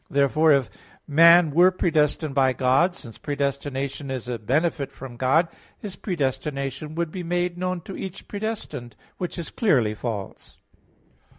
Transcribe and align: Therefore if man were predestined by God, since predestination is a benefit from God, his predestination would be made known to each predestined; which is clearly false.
Therefore 0.09 0.51
if 0.51 0.71
man 1.07 1.51
were 1.51 1.69
predestined 1.69 2.33
by 2.33 2.53
God, 2.53 2.95
since 2.95 3.19
predestination 3.19 4.09
is 4.09 4.27
a 4.27 4.39
benefit 4.39 4.91
from 4.91 5.15
God, 5.15 5.47
his 5.77 5.95
predestination 5.95 6.95
would 6.95 7.11
be 7.11 7.21
made 7.21 7.55
known 7.55 7.81
to 7.81 7.95
each 7.95 8.27
predestined; 8.27 8.95
which 9.19 9.37
is 9.37 9.51
clearly 9.51 9.93
false. 9.93 10.57